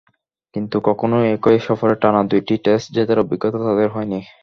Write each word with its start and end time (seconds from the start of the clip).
কিন্তু 0.55 0.77
কখনোই 0.87 1.25
একই 1.35 1.57
সফরে 1.67 1.95
টানা 2.01 2.21
দুটি 2.31 2.55
টেস্ট 2.65 2.87
জেতার 2.95 3.21
অভিজ্ঞতা 3.23 3.59
তাদের 3.65 3.89
হয়নি। 3.95 4.19